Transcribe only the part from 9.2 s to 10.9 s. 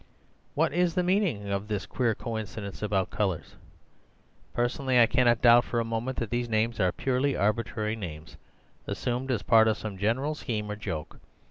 as part of some general scheme or